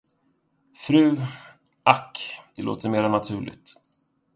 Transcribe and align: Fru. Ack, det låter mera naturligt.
Fru. 0.87 1.17
Ack, 1.83 2.39
det 2.55 2.63
låter 2.63 2.89
mera 2.89 3.07
naturligt. 3.07 3.73